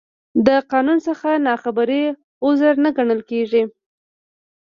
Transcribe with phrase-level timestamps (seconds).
[0.47, 2.03] د قانون څخه نا خبري،
[2.45, 3.63] عذر نه ګڼل کېږي.